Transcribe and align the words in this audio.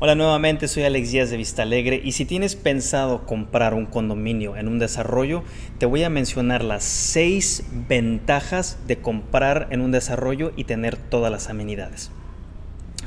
Hola 0.00 0.16
nuevamente, 0.16 0.66
soy 0.66 0.82
Alex 0.82 1.12
Díaz 1.12 1.30
de 1.30 1.36
Vista 1.36 1.62
Alegre 1.62 2.00
y 2.02 2.12
si 2.12 2.24
tienes 2.24 2.56
pensado 2.56 3.24
comprar 3.26 3.74
un 3.74 3.86
condominio 3.86 4.56
en 4.56 4.66
un 4.66 4.80
desarrollo, 4.80 5.44
te 5.78 5.86
voy 5.86 6.02
a 6.02 6.10
mencionar 6.10 6.64
las 6.64 6.82
seis 6.82 7.64
ventajas 7.88 8.76
de 8.88 8.98
comprar 8.98 9.68
en 9.70 9.80
un 9.80 9.92
desarrollo 9.92 10.52
y 10.56 10.64
tener 10.64 10.96
todas 10.96 11.30
las 11.30 11.48
amenidades. 11.48 12.10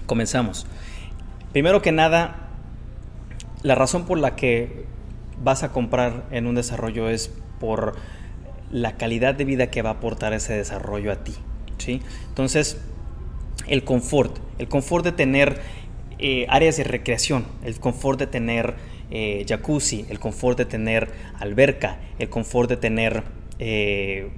Comenzamos. 0.06 0.66
Primero 1.52 1.82
que 1.82 1.92
nada, 1.92 2.52
la 3.64 3.76
razón 3.76 4.06
por 4.06 4.18
la 4.18 4.38
que 4.38 4.86
vas 5.44 5.64
a 5.64 5.74
comprar 5.74 6.24
en 6.32 6.48
un 6.48 6.56
desarrollo 6.56 7.10
es 7.10 7.34
por 7.60 7.96
la 8.72 8.96
calidad 8.96 9.36
de 9.36 9.44
vida 9.44 9.70
que 9.70 9.82
va 9.82 9.90
a 9.90 9.94
aportar 9.94 10.32
ese 10.32 10.54
desarrollo 10.54 11.12
a 11.12 11.18
ti. 11.18 11.34
¿sí? 11.80 12.02
Entonces, 12.30 12.80
el 13.68 13.84
confort, 13.84 14.38
el 14.58 14.70
confort 14.70 15.04
de 15.04 15.12
tener 15.12 15.60
eh, 16.20 16.46
áreas 16.50 16.78
de 16.78 16.84
recreación, 16.84 17.46
el 17.64 17.80
confort 17.80 18.20
de 18.20 18.28
tener 18.28 18.76
eh, 19.12 19.46
jacuzzi, 19.48 20.06
el 20.10 20.20
confort 20.20 20.58
de 20.58 20.66
tener 20.66 21.10
alberca, 21.40 22.00
el 22.20 22.30
confort 22.30 22.70
de 22.70 22.78
tener 22.78 23.24
eh, 23.60 24.30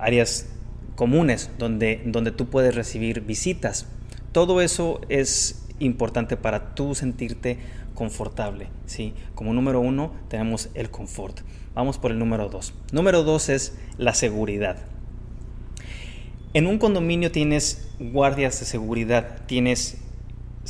áreas 0.00 0.48
comunes 0.96 1.50
donde, 1.58 2.02
donde 2.04 2.32
tú 2.32 2.46
puedes 2.48 2.74
recibir 2.74 3.20
visitas. 3.20 3.86
Todo 4.32 4.60
eso 4.60 5.00
es 5.08 5.66
importante 5.78 6.36
para 6.36 6.74
tú 6.74 6.94
sentirte 6.94 7.58
confortable. 7.94 8.68
¿sí? 8.86 9.14
Como 9.34 9.52
número 9.54 9.80
uno 9.80 10.12
tenemos 10.28 10.70
el 10.74 10.90
confort. 10.90 11.40
Vamos 11.74 11.98
por 11.98 12.10
el 12.10 12.18
número 12.18 12.48
dos. 12.48 12.74
Número 12.92 13.22
dos 13.22 13.48
es 13.48 13.78
la 13.98 14.14
seguridad. 14.14 14.78
En 16.54 16.66
un 16.66 16.78
condominio 16.78 17.30
tienes 17.30 17.88
guardias 17.98 18.58
de 18.60 18.66
seguridad, 18.66 19.42
tienes 19.46 19.98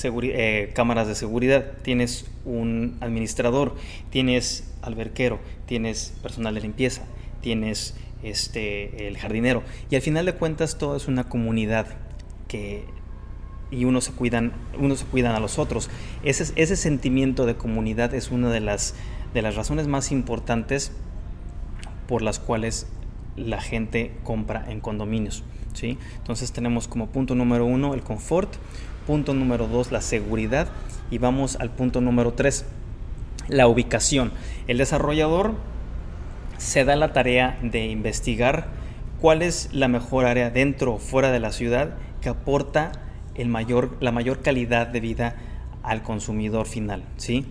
eh, 0.02 0.72
cámaras 0.74 1.08
de 1.08 1.14
seguridad, 1.14 1.72
tienes 1.82 2.26
un 2.44 2.96
administrador, 3.00 3.76
tienes 4.10 4.72
alberquero, 4.82 5.38
tienes 5.66 6.14
personal 6.22 6.54
de 6.54 6.60
limpieza, 6.60 7.04
tienes 7.40 7.94
este, 8.22 9.08
el 9.08 9.18
jardinero. 9.18 9.62
Y 9.90 9.96
al 9.96 10.02
final 10.02 10.26
de 10.26 10.34
cuentas 10.34 10.78
todo 10.78 10.96
es 10.96 11.08
una 11.08 11.28
comunidad 11.28 11.86
que 12.48 12.84
y 13.70 13.84
uno 13.84 14.00
se 14.00 14.12
cuidan, 14.12 14.52
se 14.94 15.04
cuidan 15.06 15.34
a 15.34 15.40
los 15.40 15.58
otros. 15.58 15.90
Ese, 16.22 16.52
ese 16.56 16.76
sentimiento 16.76 17.46
de 17.46 17.56
comunidad 17.56 18.14
es 18.14 18.30
una 18.30 18.50
de 18.50 18.60
las, 18.60 18.94
de 19.34 19.42
las 19.42 19.56
razones 19.56 19.88
más 19.88 20.12
importantes 20.12 20.92
por 22.06 22.22
las 22.22 22.38
cuales 22.38 22.86
la 23.36 23.60
gente 23.60 24.12
compra 24.24 24.64
en 24.68 24.80
condominios. 24.80 25.44
¿sí? 25.74 25.98
Entonces 26.16 26.52
tenemos 26.52 26.88
como 26.88 27.08
punto 27.08 27.34
número 27.34 27.66
uno 27.66 27.94
el 27.94 28.02
confort, 28.02 28.56
Punto 29.06 29.34
número 29.34 29.68
dos, 29.68 29.92
la 29.92 30.00
seguridad. 30.00 30.68
Y 31.10 31.18
vamos 31.18 31.56
al 31.56 31.70
punto 31.70 32.00
número 32.00 32.32
tres, 32.32 32.66
la 33.48 33.68
ubicación. 33.68 34.32
El 34.66 34.78
desarrollador 34.78 35.54
se 36.58 36.84
da 36.84 36.96
la 36.96 37.12
tarea 37.12 37.58
de 37.62 37.86
investigar 37.86 38.66
cuál 39.20 39.42
es 39.42 39.68
la 39.72 39.86
mejor 39.86 40.24
área 40.24 40.50
dentro 40.50 40.94
o 40.94 40.98
fuera 40.98 41.30
de 41.30 41.38
la 41.38 41.52
ciudad 41.52 41.96
que 42.20 42.28
aporta 42.28 42.90
el 43.36 43.48
mayor, 43.48 43.96
la 44.00 44.10
mayor 44.10 44.42
calidad 44.42 44.88
de 44.88 44.98
vida 44.98 45.36
al 45.84 46.02
consumidor 46.02 46.66
final. 46.66 47.04
¿sí? 47.16 47.46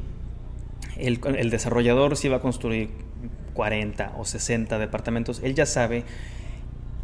El, 0.98 1.22
el 1.38 1.50
desarrollador 1.50 2.18
si 2.18 2.28
va 2.28 2.38
a 2.38 2.42
construir 2.42 2.90
40 3.56 4.14
o 4.18 4.26
60 4.26 4.78
departamentos, 4.78 5.42
él 5.44 5.56
ya 5.56 5.66
sabe 5.66 6.04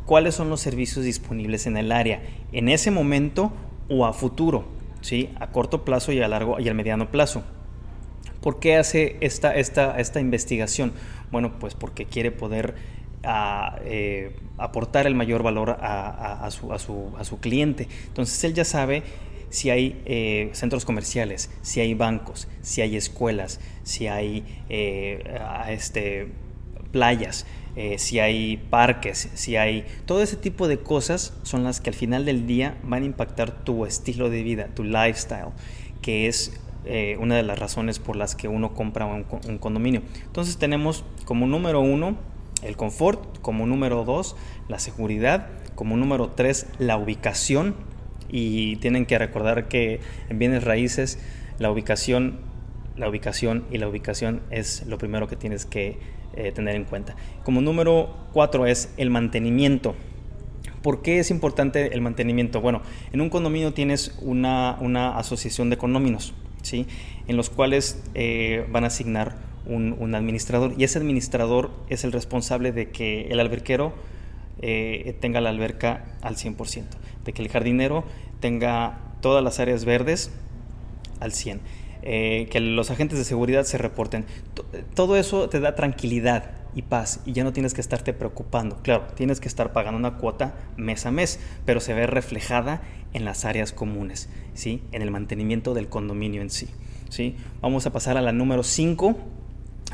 cuáles 0.05 0.35
son 0.35 0.49
los 0.49 0.61
servicios 0.61 1.03
disponibles 1.05 1.65
en 1.65 1.77
el 1.77 1.91
área. 1.91 2.21
En 2.51 2.69
ese 2.69 2.91
momento 2.91 3.51
o 3.89 4.05
a 4.05 4.13
futuro, 4.13 4.65
¿sí? 5.01 5.29
a 5.39 5.47
corto 5.47 5.83
plazo 5.83 6.11
y 6.11 6.21
a 6.21 6.27
largo 6.27 6.59
y 6.59 6.67
al 6.67 6.75
mediano 6.75 7.09
plazo. 7.09 7.43
¿Por 8.41 8.59
qué 8.59 8.75
hace 8.77 9.17
esta, 9.21 9.55
esta, 9.55 9.99
esta 9.99 10.19
investigación? 10.19 10.93
Bueno, 11.31 11.59
pues 11.59 11.75
porque 11.75 12.05
quiere 12.05 12.31
poder 12.31 12.75
ah, 13.23 13.77
eh, 13.85 14.35
aportar 14.57 15.07
el 15.07 15.15
mayor 15.15 15.43
valor 15.43 15.77
a, 15.79 16.47
su, 16.51 16.73
a, 16.73 16.79
su, 17.23 17.39
cliente. 17.39 17.87
Entonces 18.07 18.43
él 18.43 18.53
ya 18.53 18.65
sabe 18.65 19.03
si 19.51 19.69
hay 19.69 20.01
eh, 20.05 20.49
centros 20.53 20.85
comerciales, 20.85 21.51
si 21.61 21.81
hay 21.81 21.93
bancos, 21.93 22.47
si 22.61 22.81
hay 22.81 22.95
escuelas, 22.95 23.59
si 23.83 24.07
hay 24.07 24.45
eh, 24.69 25.23
este, 25.69 26.29
playas, 26.91 27.45
eh, 27.75 27.99
si 27.99 28.19
hay 28.19 28.57
parques, 28.69 29.29
si 29.33 29.57
hay... 29.57 29.85
Todo 30.05 30.23
ese 30.23 30.37
tipo 30.37 30.67
de 30.69 30.79
cosas 30.79 31.33
son 31.43 31.63
las 31.63 31.81
que 31.81 31.89
al 31.89 31.95
final 31.95 32.25
del 32.25 32.47
día 32.47 32.77
van 32.83 33.03
a 33.03 33.05
impactar 33.05 33.63
tu 33.63 33.85
estilo 33.85 34.29
de 34.29 34.41
vida, 34.41 34.69
tu 34.73 34.83
lifestyle, 34.83 35.49
que 36.01 36.27
es 36.27 36.57
una 37.19 37.35
de 37.35 37.43
las 37.43 37.59
razones 37.59 37.99
por 37.99 38.15
las 38.15 38.33
que 38.33 38.47
uno 38.47 38.73
compra 38.73 39.05
un, 39.05 39.23
condominio. 39.59 40.01
Entonces 40.25 40.57
tenemos 40.57 41.05
como 41.25 41.45
número 41.45 41.79
uno 41.79 42.17
el 42.63 42.75
confort, 42.75 43.39
como 43.41 43.67
número 43.67 44.03
dos 44.03 44.35
la 44.67 44.79
seguridad, 44.79 45.49
como 45.75 45.95
número 45.95 46.29
tres 46.29 46.65
la 46.79 46.97
ubicación 46.97 47.75
y 48.31 48.77
tienen 48.77 49.05
que 49.05 49.17
recordar 49.17 49.67
que 49.67 49.99
en 50.29 50.39
bienes 50.39 50.63
raíces 50.63 51.19
la 51.59 51.71
ubicación, 51.71 52.39
la 52.95 53.09
ubicación 53.09 53.65
y 53.71 53.77
la 53.77 53.87
ubicación 53.87 54.41
es 54.49 54.85
lo 54.87 54.97
primero 54.97 55.27
que 55.27 55.35
tienes 55.35 55.65
que 55.65 55.97
eh, 56.33 56.51
tener 56.53 56.75
en 56.75 56.85
cuenta. 56.85 57.15
Como 57.43 57.61
número 57.61 58.15
cuatro 58.31 58.65
es 58.65 58.93
el 58.97 59.09
mantenimiento. 59.09 59.95
¿Por 60.81 61.01
qué 61.01 61.19
es 61.19 61.29
importante 61.29 61.93
el 61.93 62.01
mantenimiento? 62.01 62.61
Bueno, 62.61 62.81
en 63.11 63.21
un 63.21 63.29
condominio 63.29 63.73
tienes 63.73 64.17
una, 64.21 64.77
una 64.79 65.17
asociación 65.17 65.69
de 65.69 65.77
condominios, 65.77 66.33
¿sí? 66.63 66.87
en 67.27 67.37
los 67.37 67.49
cuales 67.49 68.01
eh, 68.15 68.65
van 68.71 68.85
a 68.85 68.87
asignar 68.87 69.35
un, 69.65 70.15
administrador 70.15 70.73
y 70.77 70.83
ese 70.83 70.97
administrador 70.99 71.71
es 71.89 72.03
el 72.03 72.11
responsable 72.11 72.71
de 72.71 72.89
que 72.89 73.27
el 73.29 73.39
alberquero 73.39 73.93
eh, 74.61 75.15
tenga 75.19 75.41
la 75.41 75.49
alberca 75.49 76.05
al 76.21 76.35
100%, 76.35 76.85
de 77.25 77.33
que 77.33 77.41
el 77.41 77.49
jardinero 77.49 78.03
tenga 78.39 78.99
todas 79.21 79.43
las 79.43 79.59
áreas 79.59 79.85
verdes 79.85 80.31
al 81.19 81.31
100%. 81.31 81.59
Eh, 82.03 82.47
que 82.49 82.59
los 82.59 82.89
agentes 82.89 83.19
de 83.19 83.25
seguridad 83.25 83.63
se 83.63 83.77
reporten. 83.77 84.25
Todo 84.95 85.17
eso 85.17 85.49
te 85.49 85.59
da 85.59 85.75
tranquilidad 85.75 86.51
y 86.73 86.83
paz 86.83 87.19
y 87.25 87.33
ya 87.33 87.43
no 87.43 87.53
tienes 87.53 87.73
que 87.73 87.81
estarte 87.81 88.13
preocupando. 88.13 88.77
Claro, 88.81 89.07
tienes 89.15 89.39
que 89.39 89.47
estar 89.47 89.71
pagando 89.71 89.99
una 89.99 90.17
cuota 90.17 90.55
mes 90.77 91.05
a 91.05 91.11
mes, 91.11 91.39
pero 91.65 91.79
se 91.79 91.93
ve 91.93 92.07
reflejada 92.07 92.81
en 93.13 93.25
las 93.25 93.45
áreas 93.45 93.71
comunes, 93.71 94.29
¿sí? 94.53 94.81
en 94.91 95.01
el 95.01 95.11
mantenimiento 95.11 95.73
del 95.73 95.89
condominio 95.89 96.41
en 96.41 96.49
sí. 96.49 96.69
¿sí? 97.09 97.35
Vamos 97.61 97.85
a 97.85 97.91
pasar 97.91 98.17
a 98.17 98.21
la 98.21 98.31
número 98.31 98.63
5, 98.63 99.15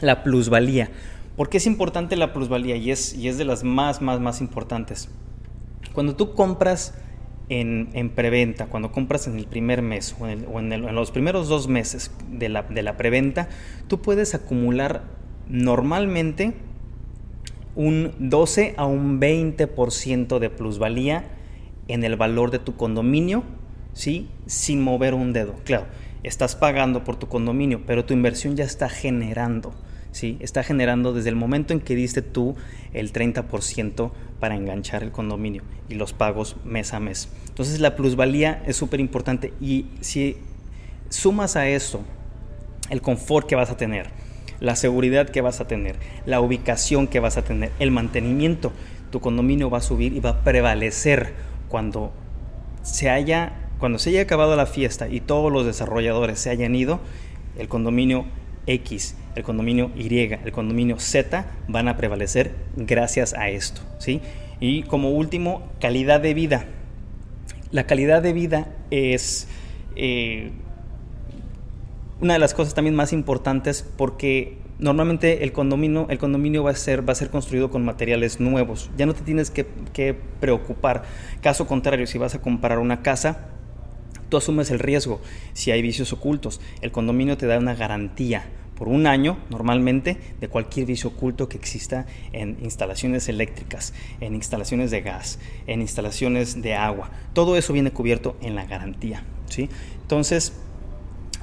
la 0.01 0.23
plusvalía. 0.23 0.91
¿Por 1.35 1.49
qué 1.49 1.57
es 1.57 1.67
importante 1.67 2.15
la 2.15 2.31
plusvalía? 2.31 2.77
Y 2.77 2.91
es, 2.91 3.13
y 3.13 3.27
es 3.27 3.37
de 3.37 3.45
las 3.45 3.63
más, 3.63 4.01
más, 4.01 4.19
más 4.19 4.39
importantes. 4.39 5.09
Cuando 5.93 6.15
tú 6.15 6.33
compras 6.33 6.93
en, 7.49 8.09
preventa, 8.09 8.65
cuando 8.65 8.91
compras 8.91 9.27
en 9.27 9.37
el 9.37 9.45
primer 9.45 9.81
mes 9.81 10.15
o, 10.19 10.27
en, 10.27 10.95
los 10.95 11.11
primeros 11.11 11.47
dos 11.47 11.67
meses 11.67 12.11
de 12.29 12.49
la, 12.49 12.63
de 12.63 12.81
la 12.81 12.97
preventa, 12.97 13.49
tú 13.87 14.01
puedes 14.01 14.35
acumular 14.35 15.03
normalmente 15.47 16.53
un 17.75 18.13
12 18.19 18.73
a 18.77 18.85
un 18.85 19.21
20% 19.21 20.39
de 20.39 20.49
plusvalía 20.49 21.25
en 21.87 22.03
el 22.03 22.15
valor 22.15 22.51
de 22.51 22.59
tu 22.59 22.75
condominio, 22.75 23.43
¿sí? 23.93 24.29
Sin 24.45 24.81
mover 24.81 25.13
un 25.13 25.31
dedo. 25.31 25.55
Claro, 25.63 25.85
estás 26.23 26.55
pagando 26.55 27.03
por 27.03 27.15
tu 27.15 27.27
condominio, 27.27 27.81
pero 27.85 28.03
tu 28.03 28.13
inversión 28.13 28.55
ya 28.55 28.65
está 28.65 28.89
generando. 28.89 29.73
Está 30.23 30.63
generando 30.63 31.13
desde 31.13 31.29
el 31.29 31.35
momento 31.35 31.73
en 31.73 31.79
que 31.79 31.95
diste 31.95 32.21
tú 32.21 32.55
el 32.93 33.13
30% 33.13 34.11
para 34.39 34.55
enganchar 34.55 35.03
el 35.03 35.11
condominio 35.11 35.63
y 35.89 35.95
los 35.95 36.13
pagos 36.13 36.55
mes 36.65 36.93
a 36.93 36.99
mes. 36.99 37.29
Entonces 37.47 37.79
la 37.79 37.95
plusvalía 37.95 38.63
es 38.65 38.75
súper 38.75 38.99
importante 38.99 39.53
y 39.61 39.85
si 40.01 40.37
sumas 41.09 41.55
a 41.55 41.67
eso 41.67 42.01
el 42.89 43.01
confort 43.01 43.47
que 43.47 43.55
vas 43.55 43.69
a 43.69 43.77
tener, 43.77 44.07
la 44.59 44.75
seguridad 44.75 45.29
que 45.29 45.41
vas 45.41 45.61
a 45.61 45.67
tener, 45.67 45.97
la 46.25 46.41
ubicación 46.41 47.07
que 47.07 47.19
vas 47.19 47.37
a 47.37 47.43
tener, 47.43 47.71
el 47.79 47.91
mantenimiento, 47.91 48.71
tu 49.11 49.19
condominio 49.19 49.69
va 49.69 49.77
a 49.79 49.81
subir 49.81 50.13
y 50.13 50.19
va 50.19 50.31
a 50.31 50.43
prevalecer 50.43 51.33
cuando 51.69 52.11
se 52.81 53.09
haya 53.09 53.53
cuando 53.77 53.99
se 53.99 54.09
haya 54.09 54.23
acabado 54.23 54.55
la 54.55 54.65
fiesta 54.65 55.07
y 55.07 55.19
todos 55.19 55.51
los 55.51 55.63
desarrolladores 55.63 56.39
se 56.39 56.49
hayan 56.49 56.73
ido, 56.73 56.99
el 57.59 57.67
condominio 57.67 58.25
X, 58.65 59.15
el 59.37 59.43
condominio 59.43 59.91
Y, 59.95 60.17
el 60.17 60.51
condominio 60.51 60.99
Z 60.99 61.45
van 61.67 61.87
a 61.87 61.95
prevalecer 61.95 62.51
gracias 62.75 63.33
a 63.33 63.49
esto. 63.49 63.81
¿sí? 63.99 64.21
Y 64.59 64.83
como 64.83 65.11
último, 65.11 65.69
calidad 65.79 66.19
de 66.19 66.33
vida. 66.33 66.65
La 67.71 67.85
calidad 67.85 68.21
de 68.21 68.33
vida 68.33 68.67
es 68.89 69.47
eh, 69.95 70.51
una 72.19 72.33
de 72.33 72.39
las 72.39 72.53
cosas 72.53 72.73
también 72.73 72.95
más 72.95 73.13
importantes 73.13 73.85
porque 73.97 74.57
normalmente 74.79 75.43
el 75.43 75.51
condominio, 75.51 76.07
el 76.09 76.17
condominio 76.17 76.63
va, 76.63 76.71
a 76.71 76.75
ser, 76.75 77.07
va 77.07 77.11
a 77.11 77.15
ser 77.15 77.29
construido 77.29 77.69
con 77.69 77.85
materiales 77.85 78.39
nuevos. 78.39 78.89
Ya 78.97 79.05
no 79.05 79.13
te 79.13 79.21
tienes 79.21 79.51
que, 79.51 79.67
que 79.93 80.15
preocupar. 80.39 81.03
Caso 81.41 81.67
contrario, 81.67 82.07
si 82.07 82.17
vas 82.17 82.33
a 82.33 82.41
comprar 82.41 82.79
una 82.79 83.03
casa, 83.03 83.49
Tú 84.29 84.35
asumes 84.35 84.71
el 84.71 84.79
riesgo 84.79 85.21
si 85.53 85.71
hay 85.71 85.81
vicios 85.81 86.11
ocultos. 86.11 86.59
El 86.81 86.91
condominio 86.91 87.37
te 87.37 87.47
da 87.47 87.57
una 87.57 87.75
garantía 87.75 88.45
por 88.77 88.87
un 88.87 89.07
año 89.07 89.37
normalmente 89.49 90.17
de 90.39 90.47
cualquier 90.47 90.85
vicio 90.85 91.09
oculto 91.09 91.49
que 91.49 91.57
exista 91.57 92.05
en 92.31 92.57
instalaciones 92.61 93.27
eléctricas, 93.27 93.93
en 94.21 94.35
instalaciones 94.35 94.91
de 94.91 95.01
gas, 95.01 95.39
en 95.65 95.81
instalaciones 95.81 96.61
de 96.61 96.75
agua. 96.75 97.09
Todo 97.33 97.57
eso 97.57 97.73
viene 97.73 97.91
cubierto 97.91 98.37
en 98.41 98.55
la 98.55 98.65
garantía. 98.65 99.23
¿sí? 99.49 99.69
Entonces, 100.01 100.53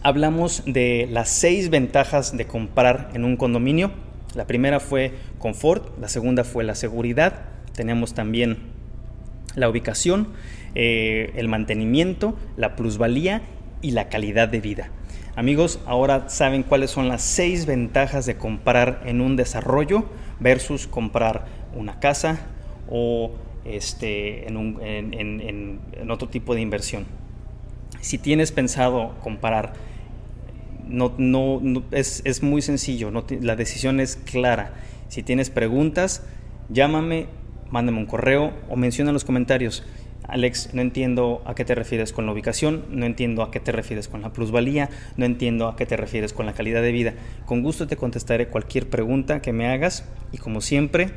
hablamos 0.02 0.62
de 0.66 1.08
las 1.10 1.28
seis 1.28 1.70
ventajas 1.70 2.36
de 2.36 2.46
comprar 2.46 3.10
en 3.14 3.24
un 3.24 3.36
condominio. 3.36 3.90
La 4.34 4.46
primera 4.46 4.78
fue 4.78 5.12
confort, 5.38 5.98
la 5.98 6.08
segunda 6.08 6.44
fue 6.44 6.64
la 6.64 6.74
seguridad, 6.74 7.42
tenemos 7.74 8.14
también 8.14 8.58
la 9.56 9.68
ubicación, 9.68 10.28
eh, 10.74 11.32
el 11.36 11.48
mantenimiento, 11.48 12.36
la 12.56 12.76
plusvalía 12.76 13.42
y 13.82 13.92
la 13.92 14.08
calidad 14.08 14.48
de 14.48 14.60
vida. 14.60 14.90
Amigos, 15.36 15.80
ahora 15.86 16.28
saben 16.28 16.62
cuáles 16.62 16.92
son 16.92 17.08
las 17.08 17.22
seis 17.22 17.66
ventajas 17.66 18.24
de 18.24 18.36
comprar 18.36 19.02
en 19.04 19.20
un 19.20 19.34
desarrollo 19.34 20.04
versus 20.38 20.86
comprar 20.86 21.46
una 21.74 21.98
casa 21.98 22.46
o 22.88 23.32
este, 23.64 24.46
en, 24.46 25.80
otro 26.08 26.28
tipo 26.28 26.54
de 26.54 26.60
inversión. 26.60 27.04
Si 28.00 28.18
tienes 28.18 28.52
pensado 28.52 29.16
comprar, 29.22 29.72
no, 30.86 31.12
es, 31.90 32.42
muy 32.44 32.62
sencillo, 32.62 33.10
la 33.40 33.56
decisión 33.56 33.98
es 33.98 34.14
clara. 34.14 34.74
Si 35.08 35.24
tienes 35.24 35.50
preguntas, 35.50 36.22
llámame, 36.68 37.26
mándame 37.70 37.98
un 37.98 38.06
correo 38.06 38.52
o 38.68 38.76
menciona 38.76 39.10
en 39.10 39.14
los 39.14 39.24
comentarios. 39.24 39.82
Alex, 40.26 40.70
no 40.72 40.80
entiendo 40.80 41.42
a 41.44 41.54
qué 41.54 41.64
te 41.64 41.74
refieres 41.74 42.12
con 42.12 42.26
la 42.26 42.32
ubicación, 42.32 42.84
no 42.90 43.04
entiendo 43.06 43.42
a 43.42 43.50
qué 43.50 43.60
te 43.60 43.72
refieres 43.72 44.08
con 44.08 44.22
la 44.22 44.32
plusvalía, 44.32 44.88
no 45.16 45.24
entiendo 45.24 45.68
a 45.68 45.76
qué 45.76 45.86
te 45.86 45.96
refieres 45.96 46.32
con 46.32 46.46
la 46.46 46.54
calidad 46.54 46.82
de 46.82 46.92
vida. 46.92 47.14
Con 47.44 47.62
gusto 47.62 47.86
te 47.86 47.96
contestaré 47.96 48.48
cualquier 48.48 48.88
pregunta 48.88 49.42
que 49.42 49.52
me 49.52 49.68
hagas 49.68 50.08
y 50.32 50.38
como 50.38 50.60
siempre, 50.60 51.10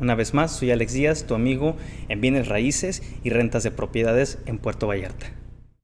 una 0.00 0.14
vez 0.14 0.32
más, 0.32 0.52
soy 0.52 0.70
Alex 0.70 0.92
Díaz, 0.92 1.24
tu 1.26 1.34
amigo 1.34 1.76
en 2.08 2.20
bienes 2.20 2.48
raíces 2.48 3.02
y 3.22 3.30
rentas 3.30 3.64
de 3.64 3.70
propiedades 3.70 4.38
en 4.46 4.58
Puerto 4.58 4.86
Vallarta. 4.86 5.26